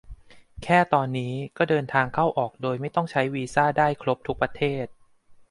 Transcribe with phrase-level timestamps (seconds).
[0.63, 4.85] แค่ตอนนี้ก็เดินทางเข้าออกโดยไม่ต้องใช้วีซ่าได้ครบทุกประเทศ